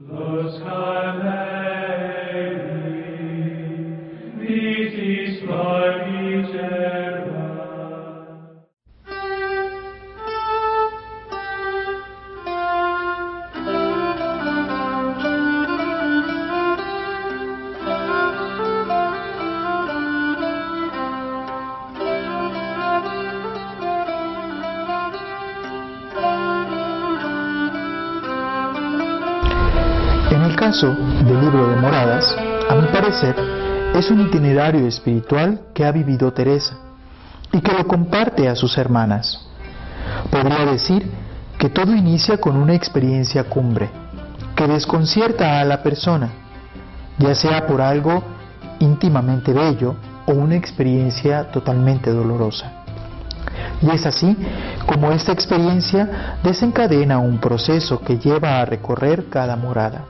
[0.00, 1.57] The sky
[30.78, 32.36] caso del libro de moradas,
[32.70, 33.34] a mi parecer,
[33.96, 36.76] es un itinerario espiritual que ha vivido Teresa
[37.52, 39.44] y que lo comparte a sus hermanas.
[40.30, 41.10] Podría decir
[41.58, 43.90] que todo inicia con una experiencia cumbre,
[44.54, 46.30] que desconcierta a la persona,
[47.18, 48.22] ya sea por algo
[48.78, 52.84] íntimamente bello o una experiencia totalmente dolorosa.
[53.82, 54.36] Y es así
[54.86, 60.04] como esta experiencia desencadena un proceso que lleva a recorrer cada morada.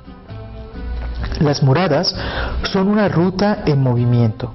[1.41, 2.17] Las moradas
[2.65, 4.53] son una ruta en movimiento,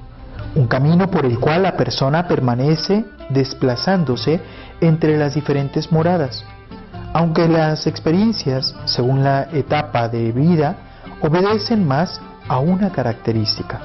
[0.54, 4.40] un camino por el cual la persona permanece desplazándose
[4.82, 6.44] entre las diferentes moradas,
[7.14, 10.76] aunque las experiencias, según la etapa de vida,
[11.22, 13.80] obedecen más a una característica.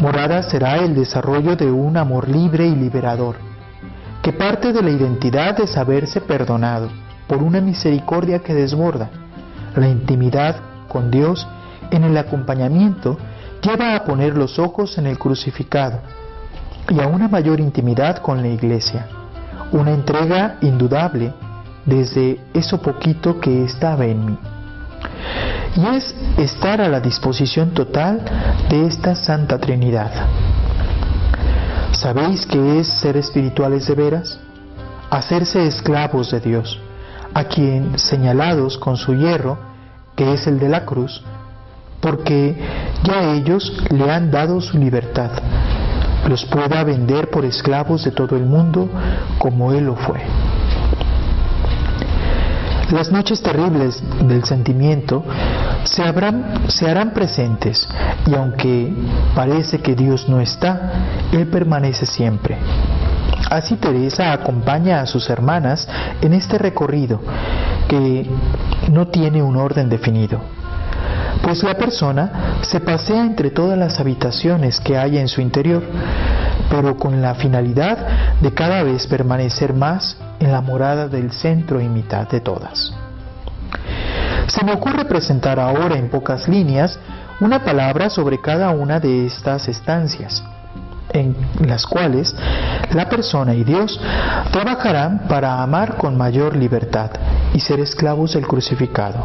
[0.00, 3.36] Morada será el desarrollo de un amor libre y liberador,
[4.22, 6.88] que parte de la identidad de saberse perdonado
[7.26, 9.10] por una misericordia que desborda,
[9.76, 11.48] la intimidad con Dios
[11.90, 13.16] en el acompañamiento
[13.62, 16.00] lleva a poner los ojos en el crucificado
[16.88, 19.06] y a una mayor intimidad con la iglesia,
[19.72, 21.32] una entrega indudable
[21.86, 24.38] desde eso poquito que estaba en mí.
[25.76, 28.20] Y es estar a la disposición total
[28.68, 30.10] de esta Santa Trinidad.
[31.92, 34.38] ¿Sabéis qué es ser espirituales de veras?
[35.08, 36.78] Hacerse esclavos de Dios,
[37.32, 39.71] a quien, señalados con su hierro,
[40.22, 41.22] es el de la cruz,
[42.00, 42.56] porque
[43.04, 45.30] ya ellos le han dado su libertad,
[46.28, 48.88] los pueda vender por esclavos de todo el mundo
[49.38, 50.20] como Él lo fue.
[52.90, 55.24] Las noches terribles del sentimiento
[55.84, 57.88] se, habrán, se harán presentes
[58.26, 58.92] y aunque
[59.34, 60.92] parece que Dios no está,
[61.32, 62.58] Él permanece siempre.
[63.50, 65.88] Así Teresa acompaña a sus hermanas
[66.20, 67.20] en este recorrido
[67.92, 68.26] que
[68.90, 70.40] no tiene un orden definido,
[71.42, 75.82] pues la persona se pasea entre todas las habitaciones que hay en su interior,
[76.70, 77.98] pero con la finalidad
[78.40, 82.94] de cada vez permanecer más en la morada del centro y mitad de todas.
[84.46, 86.98] Se me ocurre presentar ahora en pocas líneas
[87.40, 90.42] una palabra sobre cada una de estas estancias
[91.12, 91.36] en
[91.66, 92.34] las cuales
[92.92, 94.00] la persona y Dios
[94.50, 97.10] trabajarán para amar con mayor libertad
[97.54, 99.24] y ser esclavos del crucificado.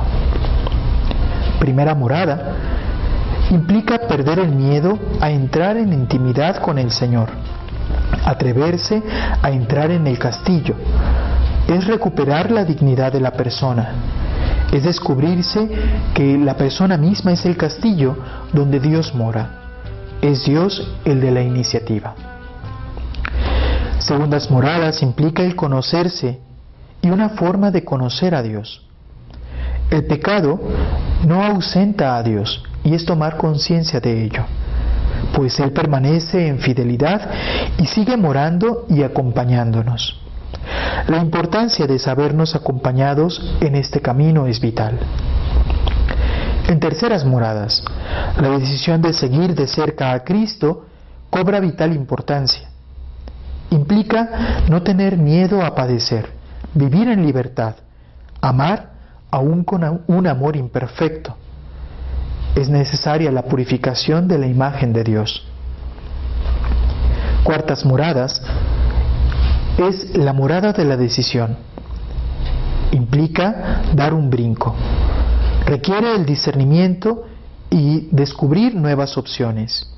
[1.59, 2.55] Primera morada
[3.49, 7.29] implica perder el miedo a entrar en intimidad con el Señor,
[8.25, 9.01] atreverse
[9.41, 10.75] a entrar en el castillo,
[11.67, 13.89] es recuperar la dignidad de la persona,
[14.71, 15.69] es descubrirse
[16.13, 18.17] que la persona misma es el castillo
[18.53, 19.56] donde Dios mora
[20.27, 22.15] es Dios el de la iniciativa.
[23.99, 26.39] Segundas moradas implica el conocerse
[27.01, 28.85] y una forma de conocer a Dios.
[29.89, 30.59] El pecado
[31.25, 34.43] no ausenta a Dios y es tomar conciencia de ello,
[35.33, 37.29] pues Él permanece en fidelidad
[37.77, 40.19] y sigue morando y acompañándonos.
[41.07, 44.99] La importancia de sabernos acompañados en este camino es vital.
[46.67, 47.81] En terceras moradas,
[48.41, 50.85] la decisión de seguir de cerca a Cristo
[51.29, 52.69] cobra vital importancia.
[53.69, 56.29] Implica no tener miedo a padecer,
[56.73, 57.75] vivir en libertad,
[58.41, 58.91] amar
[59.31, 61.37] aún con un amor imperfecto.
[62.55, 65.47] Es necesaria la purificación de la imagen de Dios.
[67.43, 68.41] Cuartas moradas
[69.77, 71.55] es la morada de la decisión.
[72.91, 74.75] Implica dar un brinco,
[75.67, 77.25] requiere el discernimiento
[77.69, 79.93] y descubrir nuevas opciones.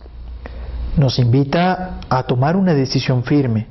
[0.97, 3.67] Nos invita a tomar una decisión firme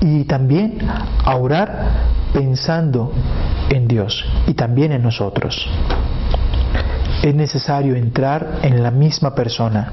[0.00, 3.12] y también a orar pensando
[3.68, 5.68] en Dios y también en nosotros.
[7.22, 9.92] Es necesario entrar en la misma persona.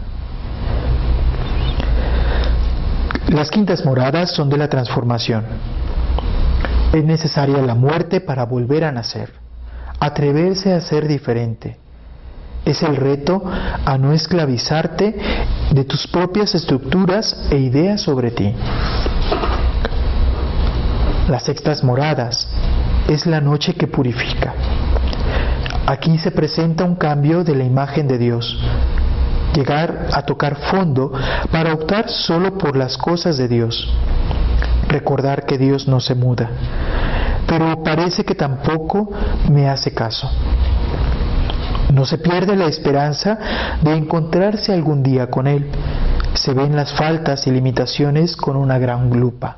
[3.29, 5.43] Las quintas moradas son de la transformación.
[6.93, 9.44] Es necesaria la muerte para volver a nacer
[10.05, 11.77] atreverse a ser diferente.
[12.63, 13.43] Es el reto
[13.85, 15.15] a no esclavizarte
[15.71, 18.53] de tus propias estructuras e ideas sobre ti.
[21.29, 22.47] Las sextas moradas
[23.07, 24.53] es la noche que purifica.
[25.87, 28.59] Aquí se presenta un cambio de la imagen de Dios.
[29.55, 31.11] Llegar a tocar fondo
[31.51, 33.87] para optar solo por las cosas de Dios.
[34.87, 36.49] Recordar que Dios no se muda.
[37.47, 39.11] Pero parece que tampoco
[39.51, 40.29] me hace caso.
[41.93, 43.37] No se pierde la esperanza
[43.81, 45.67] de encontrarse algún día con Él.
[46.33, 49.57] Se ven las faltas y limitaciones con una gran lupa.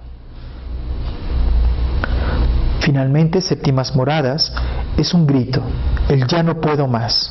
[2.82, 4.54] Finalmente, séptimas moradas
[4.98, 5.62] es un grito,
[6.10, 7.30] el ya no puedo más.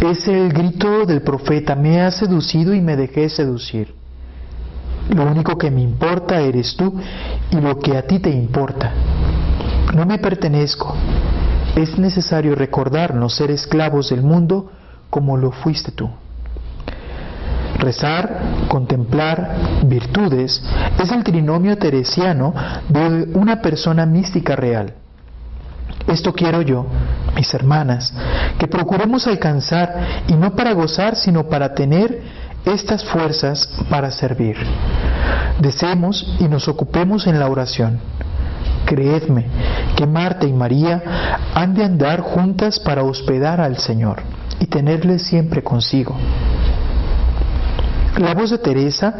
[0.00, 3.94] Es el grito del profeta, me ha seducido y me dejé seducir.
[5.10, 6.94] Lo único que me importa eres tú
[7.50, 8.92] y lo que a ti te importa.
[9.94, 10.94] No me pertenezco.
[11.76, 14.70] Es necesario recordarnos ser esclavos del mundo
[15.10, 16.10] como lo fuiste tú.
[17.78, 20.62] Rezar, contemplar, virtudes
[20.98, 22.54] es el trinomio teresiano
[22.88, 24.94] de una persona mística real.
[26.06, 26.86] Esto quiero yo,
[27.34, 28.14] mis hermanas,
[28.58, 32.22] que procuremos alcanzar y no para gozar, sino para tener
[32.66, 34.56] estas fuerzas para servir.
[35.60, 38.00] Deseemos y nos ocupemos en la oración.
[38.84, 39.46] Creedme
[39.96, 41.02] que Marta y María
[41.54, 44.20] han de andar juntas para hospedar al Señor
[44.60, 46.16] y tenerle siempre consigo.
[48.18, 49.14] La voz de Teresa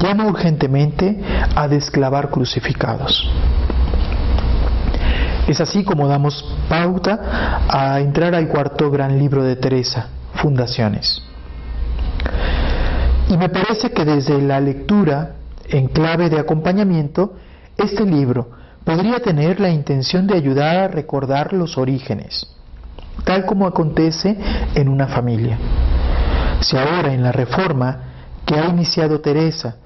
[0.00, 1.20] llama urgentemente
[1.56, 3.28] a desclavar crucificados.
[5.48, 11.31] Es así como damos pauta a entrar al cuarto gran libro de Teresa, Fundaciones.
[13.32, 15.36] Y me parece que desde la lectura
[15.66, 17.32] en clave de acompañamiento,
[17.78, 18.50] este libro
[18.84, 22.46] podría tener la intención de ayudar a recordar los orígenes,
[23.24, 24.36] tal como acontece
[24.74, 25.56] en una familia.
[26.60, 28.00] Si ahora en la Reforma
[28.44, 29.76] que ha iniciado Teresa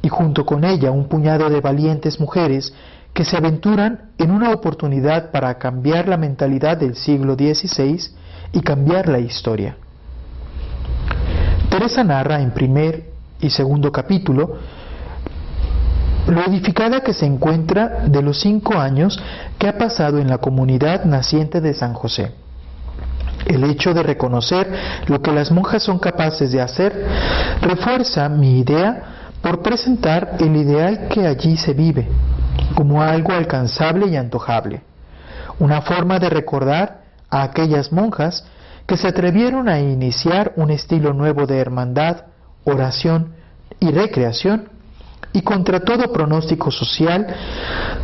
[0.00, 2.72] y junto con ella un puñado de valientes mujeres
[3.12, 7.98] que se aventuran en una oportunidad para cambiar la mentalidad del siglo XVI
[8.52, 9.78] y cambiar la historia.
[11.74, 13.02] Teresa narra en primer
[13.40, 14.58] y segundo capítulo
[16.28, 19.20] lo edificada que se encuentra de los cinco años
[19.58, 22.30] que ha pasado en la comunidad naciente de San José.
[23.46, 24.72] El hecho de reconocer
[25.08, 27.08] lo que las monjas son capaces de hacer
[27.60, 32.06] refuerza mi idea por presentar el ideal que allí se vive
[32.76, 34.82] como algo alcanzable y antojable,
[35.58, 37.00] una forma de recordar
[37.30, 38.46] a aquellas monjas
[38.86, 42.26] que se atrevieron a iniciar un estilo nuevo de hermandad,
[42.64, 43.34] oración
[43.80, 44.68] y recreación,
[45.32, 47.26] y contra todo pronóstico social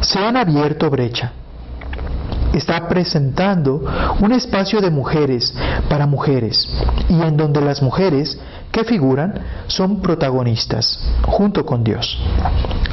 [0.01, 1.33] se han abierto brecha
[2.53, 3.83] está presentando
[4.21, 5.55] un espacio de mujeres
[5.89, 6.69] para mujeres
[7.09, 8.39] y en donde las mujeres
[8.73, 9.35] que figuran
[9.67, 12.19] son protagonistas junto con Dios.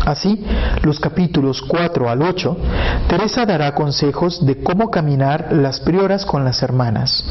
[0.07, 0.41] Así,
[0.83, 2.57] los capítulos 4 al 8,
[3.09, 7.29] Teresa dará consejos de cómo caminar las prioras con las hermanas.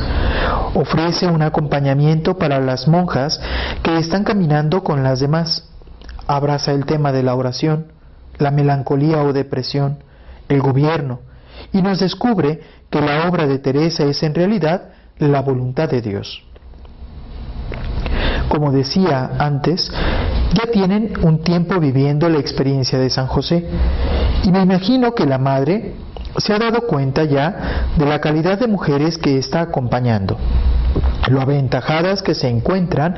[0.75, 3.41] Ofrece un acompañamiento para las monjas
[3.83, 5.71] que están caminando con las demás.
[6.27, 7.93] Abraza el tema de la oración,
[8.37, 10.05] la melancolía o depresión,
[10.51, 11.21] el gobierno,
[11.73, 16.43] y nos descubre que la obra de Teresa es en realidad la voluntad de Dios.
[18.51, 19.91] Como decía antes,
[20.55, 23.67] ya tienen un tiempo viviendo la experiencia de San José
[24.45, 25.95] y me imagino que la madre
[26.39, 30.37] se ha dado cuenta ya de la calidad de mujeres que está acompañando,
[31.29, 33.17] lo aventajadas que se encuentran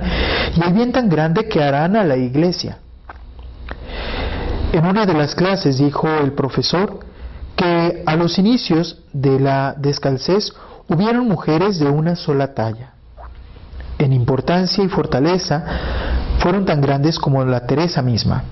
[0.57, 2.79] y el bien tan grande que harán a la iglesia.
[4.73, 7.01] En una de las clases dijo el profesor
[7.57, 10.53] que a los inicios de la descalcez
[10.89, 12.93] hubieron mujeres de una sola talla.
[13.99, 15.65] En importancia y fortaleza
[16.39, 18.45] fueron tan grandes como la Teresa misma.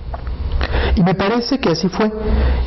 [0.95, 2.11] Y me parece que así fue.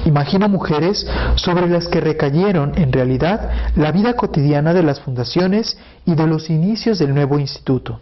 [0.04, 6.14] Imagino mujeres sobre las que recayeron en realidad la vida cotidiana de las fundaciones y
[6.14, 8.00] de los inicios del nuevo instituto,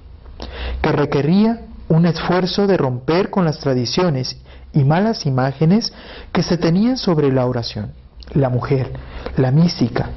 [0.83, 4.39] que requería un esfuerzo de romper con las tradiciones
[4.75, 5.93] y malas imágenes
[6.33, 7.93] que se tenían sobre la oración
[8.35, 8.93] la mujer,
[9.37, 10.11] la mística.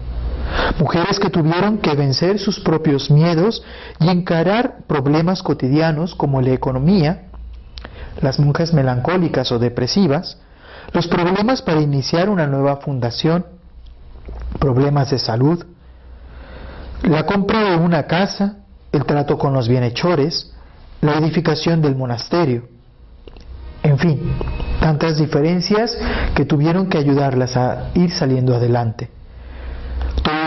[0.79, 3.63] Mujeres que tuvieron que vencer sus propios miedos
[3.99, 7.27] y encarar problemas cotidianos como la economía,
[8.21, 10.37] las monjas melancólicas o depresivas,
[10.93, 13.45] los problemas para iniciar una nueva fundación,
[14.59, 15.65] problemas de salud,
[17.03, 18.57] la compra de una casa,
[18.91, 20.53] el trato con los bienhechores,
[21.01, 22.67] la edificación del monasterio.
[23.83, 24.19] En fin,
[24.79, 25.97] tantas diferencias
[26.35, 29.09] que tuvieron que ayudarlas a ir saliendo adelante.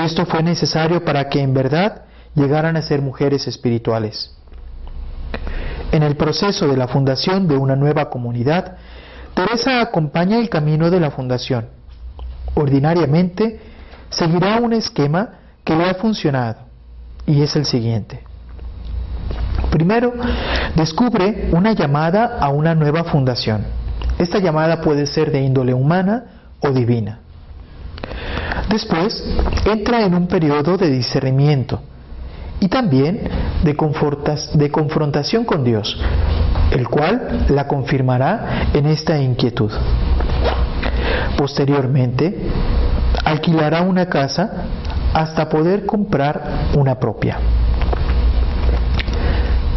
[0.04, 2.02] Esto fue necesario para que en verdad
[2.34, 4.36] llegaran a ser mujeres espirituales.
[5.92, 8.76] En el proceso de la fundación de una nueva comunidad,
[9.32, 11.68] Teresa acompaña el camino de la fundación.
[12.52, 13.58] Ordinariamente,
[14.10, 15.30] seguirá un esquema
[15.64, 16.58] que le ha funcionado
[17.24, 18.22] y es el siguiente.
[19.70, 20.12] Primero,
[20.76, 23.64] descubre una llamada a una nueva fundación.
[24.18, 26.24] Esta llamada puede ser de índole humana
[26.60, 27.20] o divina.
[28.68, 29.24] Después,
[29.64, 31.80] entra en un periodo de discernimiento
[32.60, 33.20] y también
[33.62, 33.76] de,
[34.54, 35.98] de confrontación con Dios,
[36.70, 39.70] el cual la confirmará en esta inquietud.
[41.36, 42.48] Posteriormente,
[43.24, 44.50] alquilará una casa
[45.12, 47.38] hasta poder comprar una propia.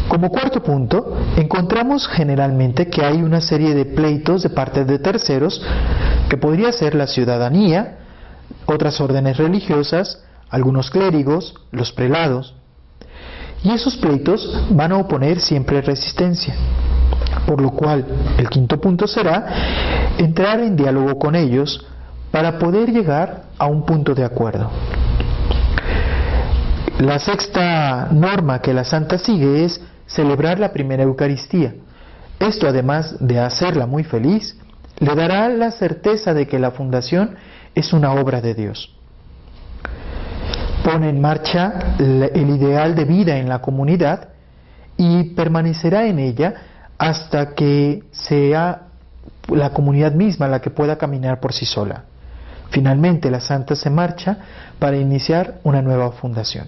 [0.08, 5.62] Como cuarto punto, encontramos generalmente que hay una serie de pleitos de parte de terceros,
[6.30, 7.98] que podría ser la ciudadanía,
[8.66, 12.56] otras órdenes religiosas, algunos clérigos, los prelados.
[13.64, 16.56] Y esos pleitos van a oponer siempre resistencia.
[17.46, 18.06] Por lo cual,
[18.38, 19.46] el quinto punto será
[20.18, 21.86] entrar en diálogo con ellos
[22.32, 24.70] para poder llegar a un punto de acuerdo.
[27.00, 31.76] La sexta norma que la Santa sigue es celebrar la primera Eucaristía.
[32.40, 34.58] Esto, además de hacerla muy feliz,
[35.00, 37.36] le dará la certeza de que la fundación
[37.78, 38.92] es una obra de Dios.
[40.84, 44.30] Pone en marcha el ideal de vida en la comunidad
[44.98, 46.54] y permanecerá en ella
[46.98, 48.88] hasta que sea
[49.48, 52.06] la comunidad misma la que pueda caminar por sí sola.
[52.72, 54.38] Finalmente la santa se marcha
[54.80, 56.68] para iniciar una nueva fundación.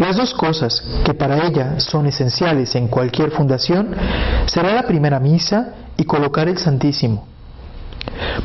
[0.00, 3.94] Las dos cosas que para ella son esenciales en cualquier fundación
[4.46, 7.28] será la primera misa y colocar el Santísimo,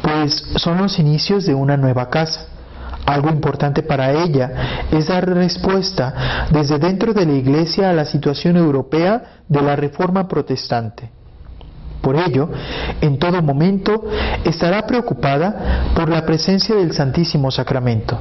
[0.01, 2.47] pues son los inicios de una nueva casa.
[3.05, 8.57] Algo importante para ella es dar respuesta desde dentro de la Iglesia a la situación
[8.57, 11.09] europea de la Reforma Protestante.
[12.01, 12.49] Por ello,
[13.01, 14.05] en todo momento
[14.43, 18.19] estará preocupada por la presencia del Santísimo Sacramento.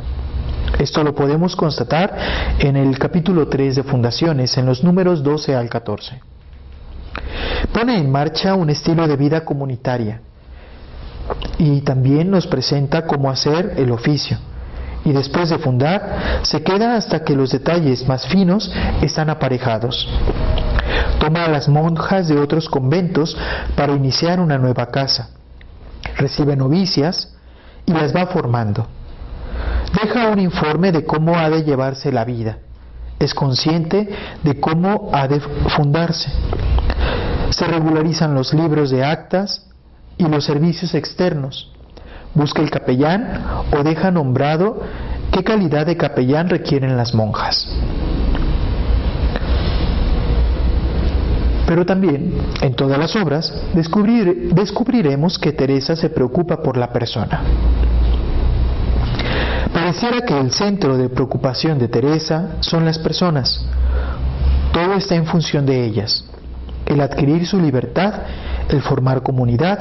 [0.78, 2.16] Esto lo podemos constatar
[2.58, 6.20] en el capítulo 3 de Fundaciones, en los números 12 al 14.
[7.72, 10.22] Pone en marcha un estilo de vida comunitaria
[11.58, 14.38] y también nos presenta cómo hacer el oficio.
[15.04, 18.70] Y después de fundar, se queda hasta que los detalles más finos
[19.00, 20.08] están aparejados.
[21.18, 23.36] Toma a las monjas de otros conventos
[23.76, 25.30] para iniciar una nueva casa.
[26.16, 27.34] Recibe novicias
[27.86, 28.86] y las va formando
[29.92, 32.58] deja un informe de cómo ha de llevarse la vida.
[33.18, 34.08] Es consciente
[34.42, 36.30] de cómo ha de fundarse.
[37.50, 39.66] Se regularizan los libros de actas
[40.18, 41.72] y los servicios externos.
[42.34, 43.40] Busca el capellán
[43.72, 44.82] o deja nombrado
[45.32, 47.74] qué calidad de capellán requieren las monjas.
[51.66, 52.32] Pero también,
[52.62, 57.42] en todas las obras, descubriremos que Teresa se preocupa por la persona.
[59.72, 63.66] Pareciera que el centro de preocupación de Teresa son las personas.
[64.72, 66.24] Todo está en función de ellas.
[66.86, 68.14] El adquirir su libertad,
[68.68, 69.78] el formar comunidad,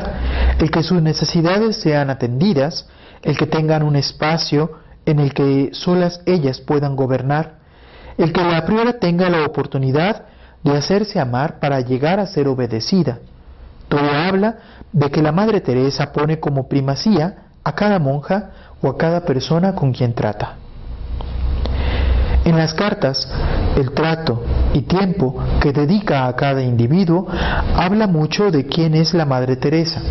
[0.59, 2.87] el que sus necesidades sean atendidas,
[3.21, 4.71] el que tengan un espacio
[5.05, 7.59] en el que solas ellas puedan gobernar,
[8.17, 10.25] el que la priora tenga la oportunidad
[10.63, 13.19] de hacerse amar para llegar a ser obedecida.
[13.87, 14.57] Todo habla
[14.91, 18.51] de que la Madre Teresa pone como primacía a cada monja
[18.81, 20.55] o a cada persona con quien trata.
[22.43, 23.29] En las cartas,
[23.77, 24.43] el trato
[24.73, 27.27] y tiempo que dedica a cada individuo
[27.75, 30.01] habla mucho de quién es la Madre Teresa.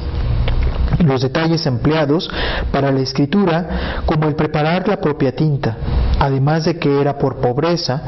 [1.04, 2.30] Los detalles empleados
[2.70, 5.76] para la escritura, como el preparar la propia tinta,
[6.18, 8.00] además de que era por pobreza,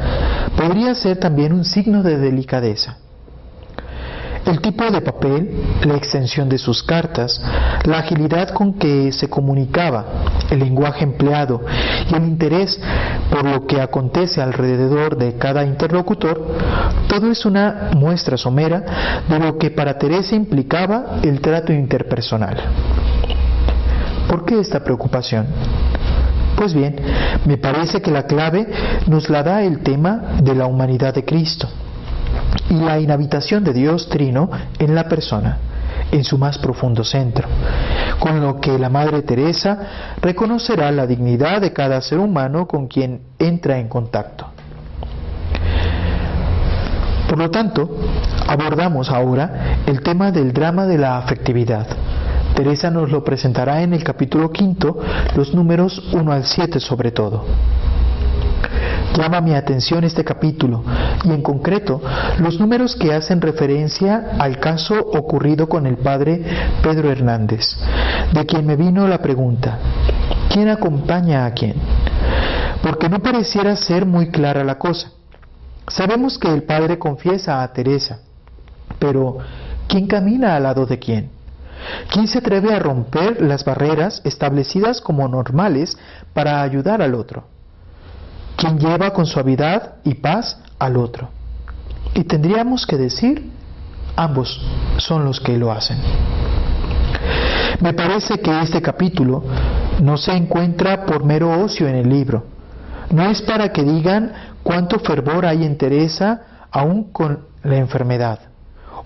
[0.57, 2.97] podría ser también un signo de delicadeza.
[4.49, 5.51] El tipo de papel,
[5.85, 7.39] la extensión de sus cartas,
[7.85, 10.07] la agilidad con que se comunicaba,
[10.51, 11.61] el lenguaje empleado
[12.11, 12.81] y el interés
[13.31, 16.47] por lo que acontece alrededor de cada interlocutor,
[17.09, 22.57] todo es una muestra somera de lo que para Teresa implicaba el trato interpersonal.
[24.31, 25.47] ¿Por qué esta preocupación?
[26.57, 26.97] Pues bien,
[27.45, 28.67] me parece que la clave
[29.09, 31.69] nos la da el tema de la humanidad de Cristo
[32.71, 35.59] y la inhabitación de Dios Trino en la persona,
[36.13, 37.49] en su más profundo centro,
[38.19, 43.21] con lo que la Madre Teresa reconocerá la dignidad de cada ser humano con quien
[43.39, 44.47] entra en contacto.
[47.29, 47.91] Por lo tanto,
[48.47, 51.87] abordamos ahora el tema del drama de la afectividad.
[52.55, 54.99] Teresa nos lo presentará en el capítulo quinto,
[55.37, 57.45] los números 1 al 7 sobre todo.
[59.19, 60.85] Llama mi atención este capítulo
[61.25, 62.01] y en concreto
[62.39, 66.41] los números que hacen referencia al caso ocurrido con el padre
[66.85, 67.77] Pedro Hernández,
[68.33, 69.77] de quien me vino la pregunta,
[70.49, 71.75] quién acompaña a quién,
[72.81, 75.11] porque no pareciera ser muy clara la cosa.
[75.89, 78.21] Sabemos que el padre confiesa a Teresa,
[79.01, 79.39] pero
[79.89, 81.33] ¿quién camina al lado de quién?
[82.13, 85.99] ¿Quién se atreve a romper las barreras establecidas como normales
[86.33, 87.58] para ayudar al otro?
[88.59, 91.29] ¿Quién lleva con suavidad y paz al otro?
[92.13, 93.53] Y tendríamos que decir,
[94.17, 94.61] ambos
[94.97, 95.97] son los que lo hacen.
[97.81, 99.45] Me parece que este capítulo
[100.03, 102.47] no se encuentra por mero ocio en el libro.
[103.13, 104.33] No es para que digan
[104.65, 108.41] cuánto fervor hay en Teresa aún con la enfermedad,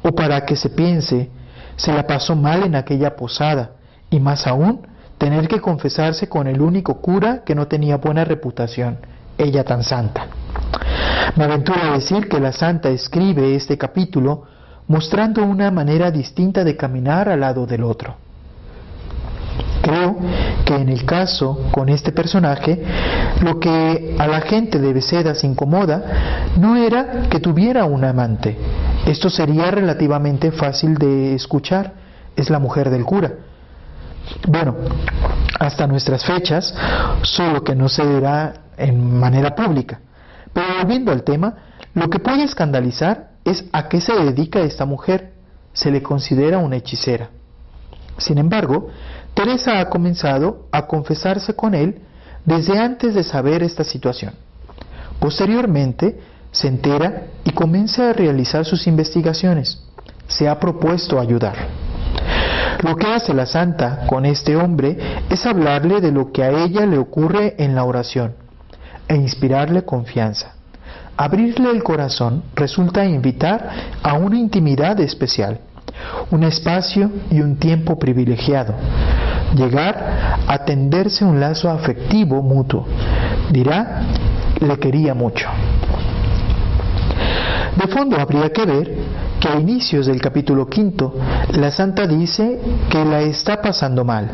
[0.03, 1.29] o para que se piense
[1.77, 3.73] se la pasó mal en aquella posada,
[4.09, 4.87] y más aún
[5.19, 8.97] tener que confesarse con el único cura que no tenía buena reputación,
[9.39, 10.27] ella tan santa.
[11.37, 14.45] Me aventuro a decir que la santa escribe este capítulo
[14.89, 18.17] mostrando una manera distinta de caminar al lado del otro.
[19.83, 20.17] Creo
[20.65, 22.83] que en el caso con este personaje,
[23.43, 28.57] lo que a la gente de Besedas incomoda no era que tuviera un amante.
[29.07, 31.95] Esto sería relativamente fácil de escuchar.
[32.37, 33.33] Es la mujer del cura.
[34.47, 34.77] Bueno,
[35.59, 36.73] hasta nuestras fechas,
[37.23, 40.01] solo que no se dirá en manera pública.
[40.53, 41.55] Pero volviendo al tema,
[41.95, 45.33] lo que puede escandalizar es a qué se dedica esta mujer.
[45.73, 47.31] Se le considera una hechicera.
[48.19, 48.89] Sin embargo,
[49.35, 52.03] Teresa ha comenzado a confesarse con él
[52.45, 54.35] desde antes de saber esta situación.
[55.19, 56.21] Posteriormente,
[56.51, 59.83] se entera y comienza a realizar sus investigaciones.
[60.27, 61.55] Se ha propuesto ayudar.
[62.83, 64.99] Lo que hace la santa con este hombre
[65.31, 68.42] es hablarle de lo que a ella le ocurre en la oración
[69.13, 70.55] e inspirarle confianza.
[71.17, 73.69] Abrirle el corazón resulta invitar
[74.03, 75.61] a una intimidad especial
[76.31, 78.75] un espacio y un tiempo privilegiado.
[79.55, 82.87] Llegar a tenderse un lazo afectivo mutuo.
[83.51, 84.03] Dirá,
[84.61, 85.49] le quería mucho.
[87.77, 88.97] De fondo habría que ver
[89.41, 91.15] que a inicios del capítulo quinto,
[91.53, 94.29] la santa dice que la está pasando mal,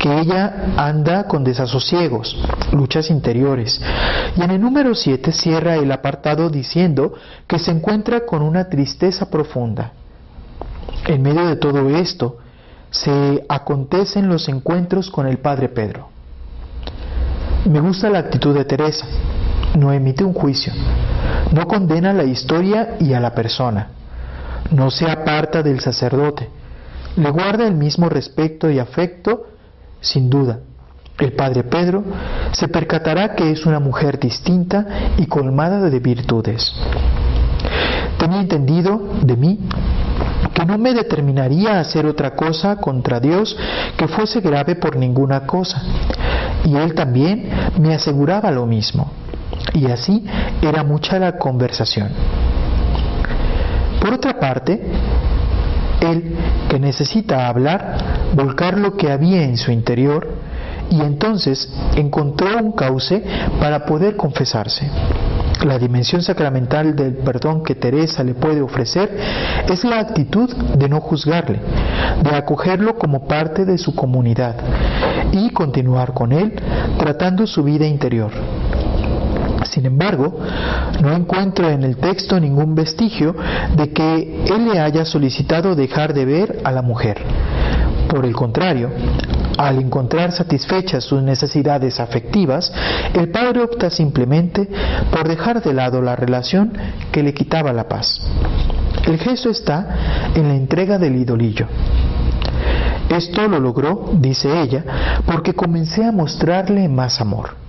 [0.00, 2.36] que ella anda con desasosiegos,
[2.72, 3.80] luchas interiores.
[4.36, 7.14] Y en el número 7 cierra el apartado diciendo
[7.46, 9.92] que se encuentra con una tristeza profunda.
[11.06, 12.38] En medio de todo esto,
[12.90, 16.08] se acontecen los encuentros con el Padre Pedro.
[17.66, 19.06] Me gusta la actitud de Teresa.
[19.76, 20.72] No emite un juicio,
[21.52, 23.88] no condena la historia y a la persona,
[24.70, 26.48] no se aparta del sacerdote,
[27.16, 29.46] le guarda el mismo respeto y afecto,
[30.00, 30.60] sin duda.
[31.18, 32.04] El Padre Pedro
[32.52, 36.72] se percatará que es una mujer distinta y colmada de virtudes.
[38.18, 39.58] Tenía entendido de mí
[40.54, 43.56] que no me determinaría a hacer otra cosa contra Dios
[43.96, 45.82] que fuese grave por ninguna cosa.
[46.64, 47.48] Y él también
[47.80, 49.10] me aseguraba lo mismo.
[49.74, 50.24] Y así
[50.62, 52.10] era mucha la conversación.
[54.00, 54.80] Por otra parte,
[56.00, 56.34] él,
[56.68, 57.96] que necesita hablar,
[58.34, 60.28] volcar lo que había en su interior,
[60.90, 63.22] y entonces encontró un cauce
[63.60, 64.88] para poder confesarse.
[65.66, 69.10] La dimensión sacramental del perdón que Teresa le puede ofrecer
[69.68, 71.60] es la actitud de no juzgarle,
[72.22, 74.54] de acogerlo como parte de su comunidad
[75.32, 76.54] y continuar con él
[76.98, 78.30] tratando su vida interior.
[79.78, 80.36] Sin embargo,
[81.00, 83.32] no encuentro en el texto ningún vestigio
[83.76, 87.22] de que él le haya solicitado dejar de ver a la mujer.
[88.08, 88.90] Por el contrario,
[89.56, 92.72] al encontrar satisfechas sus necesidades afectivas,
[93.14, 94.68] el padre opta simplemente
[95.12, 96.72] por dejar de lado la relación
[97.12, 98.20] que le quitaba la paz.
[99.06, 101.68] El gesto está en la entrega del idolillo.
[103.08, 107.67] Esto lo logró, dice ella, porque comencé a mostrarle más amor.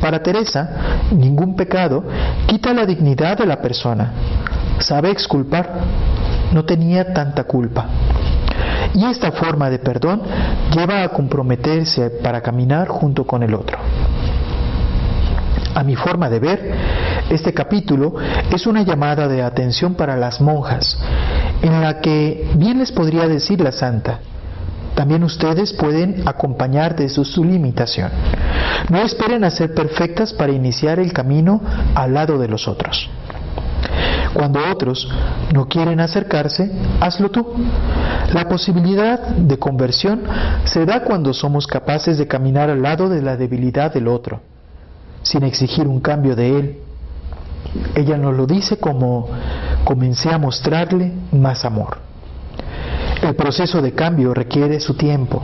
[0.00, 0.68] Para Teresa,
[1.10, 2.04] ningún pecado
[2.46, 4.12] quita la dignidad de la persona.
[4.78, 5.80] Sabe exculpar.
[6.52, 7.86] No tenía tanta culpa.
[8.94, 10.22] Y esta forma de perdón
[10.72, 13.78] lleva a comprometerse para caminar junto con el otro.
[15.74, 16.74] A mi forma de ver,
[17.28, 18.14] este capítulo
[18.50, 20.98] es una llamada de atención para las monjas,
[21.60, 24.20] en la que bien les podría decir la santa,
[24.96, 28.10] también ustedes pueden acompañar de su, su limitación.
[28.90, 31.60] No esperen a ser perfectas para iniciar el camino
[31.94, 33.10] al lado de los otros.
[34.32, 35.08] Cuando otros
[35.54, 37.54] no quieren acercarse, hazlo tú.
[38.34, 40.22] La posibilidad de conversión
[40.64, 44.40] se da cuando somos capaces de caminar al lado de la debilidad del otro,
[45.22, 46.78] sin exigir un cambio de él.
[47.94, 49.28] Ella nos lo dice como
[49.84, 51.98] comencé a mostrarle más amor.
[53.22, 55.42] El proceso de cambio requiere su tiempo.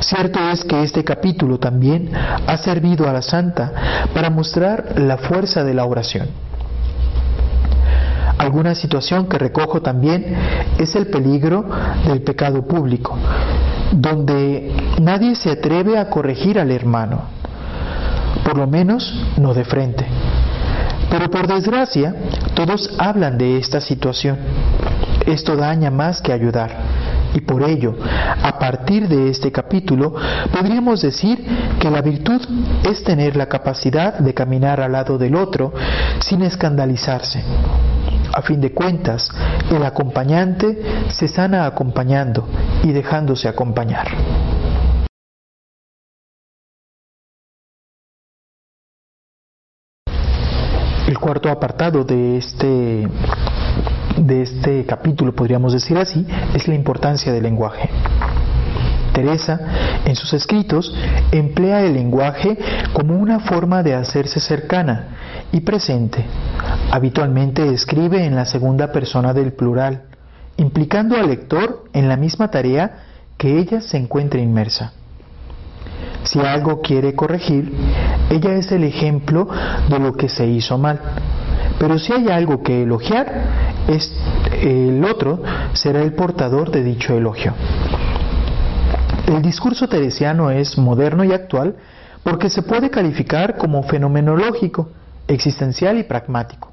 [0.00, 3.72] Cierto es que este capítulo también ha servido a la santa
[4.12, 6.28] para mostrar la fuerza de la oración.
[8.38, 10.36] Alguna situación que recojo también
[10.78, 11.64] es el peligro
[12.06, 13.16] del pecado público,
[13.92, 17.22] donde nadie se atreve a corregir al hermano,
[18.44, 20.04] por lo menos no de frente.
[21.10, 22.14] Pero por desgracia,
[22.54, 24.36] todos hablan de esta situación.
[25.26, 26.93] Esto daña más que ayudar.
[27.34, 27.96] Y por ello,
[28.42, 30.14] a partir de este capítulo,
[30.52, 31.44] podríamos decir
[31.80, 32.40] que la virtud
[32.88, 35.74] es tener la capacidad de caminar al lado del otro
[36.20, 37.42] sin escandalizarse.
[38.32, 39.30] A fin de cuentas,
[39.70, 42.48] el acompañante se sana acompañando
[42.82, 44.06] y dejándose acompañar.
[51.06, 53.06] El cuarto apartado de este
[54.16, 57.88] de este capítulo, podríamos decir así, es la importancia del lenguaje.
[59.12, 59.60] Teresa,
[60.04, 60.94] en sus escritos,
[61.30, 62.58] emplea el lenguaje
[62.92, 65.08] como una forma de hacerse cercana
[65.52, 66.24] y presente.
[66.90, 70.02] Habitualmente escribe en la segunda persona del plural,
[70.56, 73.04] implicando al lector en la misma tarea
[73.38, 74.92] que ella se encuentra inmersa.
[76.24, 77.72] Si algo quiere corregir,
[78.30, 79.48] ella es el ejemplo
[79.88, 81.00] de lo que se hizo mal
[81.84, 83.30] pero si hay algo que elogiar,
[83.88, 84.10] es,
[84.62, 85.42] el otro
[85.74, 87.52] será el portador de dicho elogio.
[89.26, 91.76] El discurso teresiano es moderno y actual
[92.22, 94.88] porque se puede calificar como fenomenológico,
[95.28, 96.72] existencial y pragmático.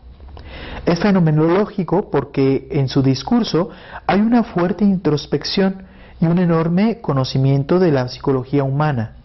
[0.85, 3.69] Es fenomenológico porque en su discurso
[4.07, 5.83] hay una fuerte introspección
[6.21, 9.15] y un enorme conocimiento de la psicología humana.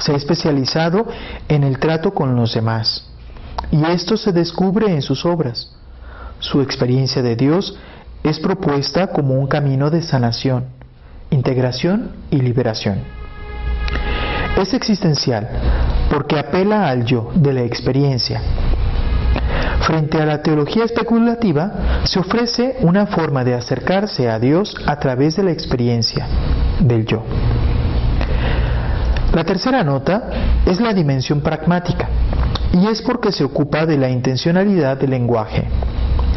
[0.00, 1.06] Se ha especializado
[1.48, 3.08] en el trato con los demás
[3.72, 5.72] y esto se descubre en sus obras.
[6.38, 7.76] Su experiencia de Dios
[8.22, 10.66] es propuesta como un camino de sanación,
[11.30, 13.00] integración y liberación.
[14.58, 15.48] Es existencial
[16.10, 18.42] porque apela al yo de la experiencia.
[19.80, 21.72] Frente a la teología especulativa,
[22.04, 26.26] se ofrece una forma de acercarse a Dios a través de la experiencia
[26.78, 27.22] del yo.
[29.32, 30.28] La tercera nota
[30.66, 32.08] es la dimensión pragmática
[32.72, 35.64] y es porque se ocupa de la intencionalidad del lenguaje.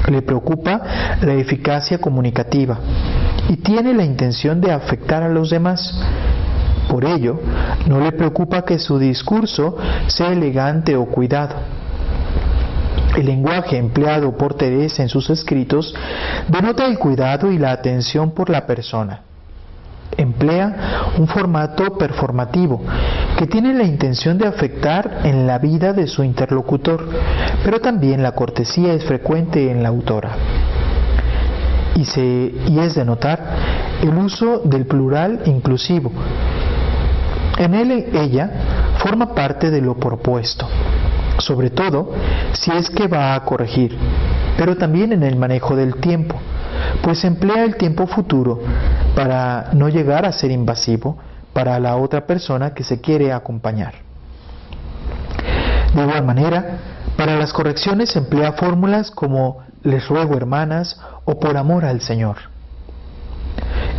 [0.07, 0.81] Le preocupa
[1.21, 2.77] la eficacia comunicativa
[3.49, 5.99] y tiene la intención de afectar a los demás.
[6.89, 7.39] Por ello,
[7.87, 11.55] no le preocupa que su discurso sea elegante o cuidado.
[13.17, 15.95] El lenguaje empleado por Teresa en sus escritos
[16.47, 19.21] denota el cuidado y la atención por la persona
[20.17, 22.81] emplea un formato performativo
[23.37, 27.07] que tiene la intención de afectar en la vida de su interlocutor,
[27.63, 30.31] pero también la cortesía es frecuente en la autora.
[31.95, 33.39] Y, es de notar
[34.01, 36.11] el uso del plural inclusivo.
[37.57, 38.51] En él ella
[38.97, 40.67] forma parte de lo propuesto,
[41.37, 42.11] sobre todo
[42.51, 43.97] si es que va a corregir,
[44.57, 46.35] pero también en el manejo del tiempo
[47.01, 48.59] pues emplea el tiempo futuro
[49.15, 51.17] para no llegar a ser invasivo
[51.53, 53.93] para la otra persona que se quiere acompañar.
[55.95, 56.79] De igual manera,
[57.15, 62.35] para las correcciones emplea fórmulas como les ruego hermanas o por amor al Señor.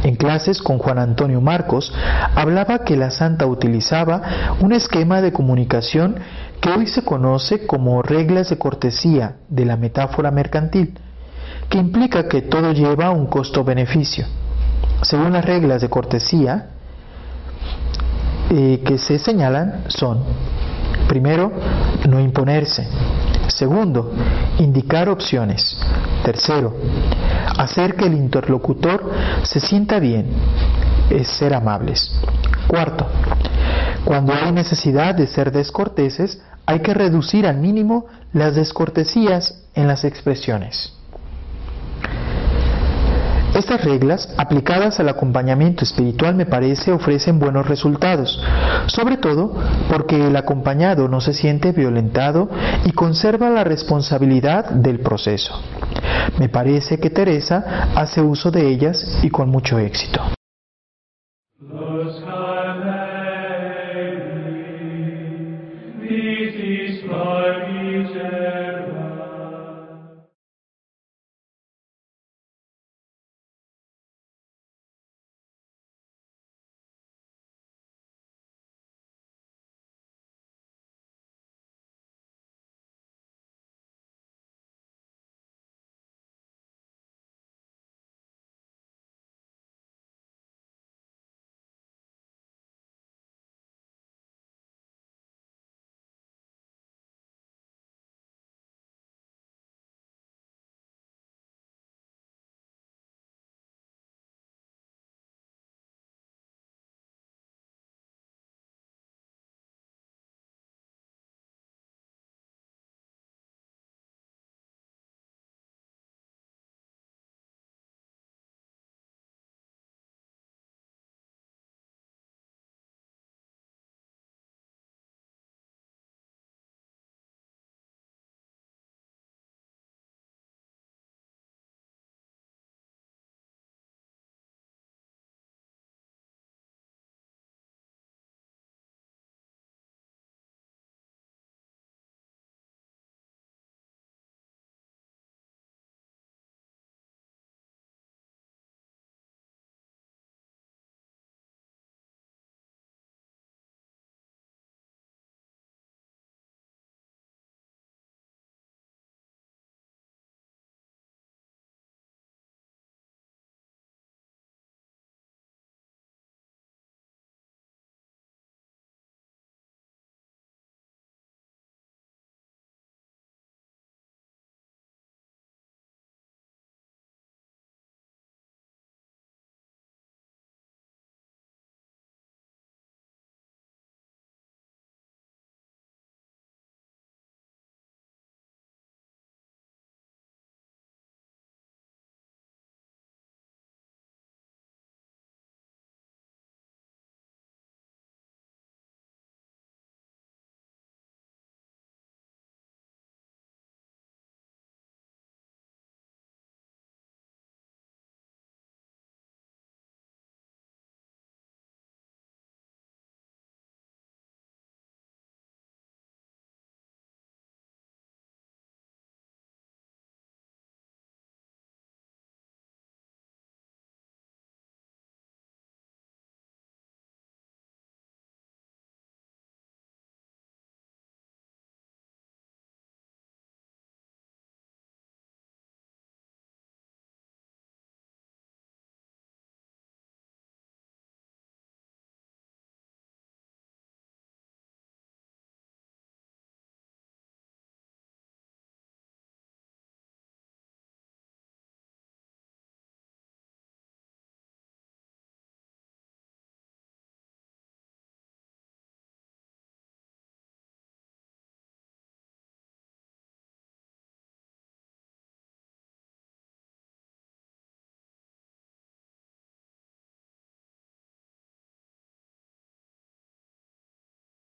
[0.03, 1.93] En clases con Juan Antonio Marcos
[2.35, 6.17] hablaba que la santa utilizaba un esquema de comunicación
[6.61, 10.99] que hoy se conoce como reglas de cortesía de la metáfora mercantil,
[11.71, 14.27] que implica que todo lleva un costo-beneficio.
[15.03, 16.71] Según las reglas de cortesía
[18.51, 20.23] eh, que se señalan son,
[21.09, 21.53] primero,
[22.09, 22.87] no imponerse.
[23.49, 24.13] Segundo,
[24.59, 25.79] indicar opciones.
[26.25, 26.75] Tercero,
[27.59, 30.27] hacer que el interlocutor se sienta bien,
[31.11, 32.13] es ser amables.
[32.67, 33.07] Cuarto,
[34.05, 40.05] cuando hay necesidad de ser descorteses, hay que reducir al mínimo las descortesías en las
[40.05, 40.93] expresiones.
[43.57, 48.39] Estas reglas, aplicadas al acompañamiento espiritual, me parece ofrecen buenos resultados,
[48.87, 49.55] sobre todo
[49.89, 52.51] porque el acompañado no se siente violentado
[52.85, 55.59] y conserva la responsabilidad del proceso.
[56.39, 60.36] Me parece que Teresa hace uso de ellas y con mucho éxito.